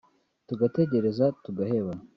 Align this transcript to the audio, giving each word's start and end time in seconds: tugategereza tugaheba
tugategereza 0.47 1.25
tugaheba 1.43 1.93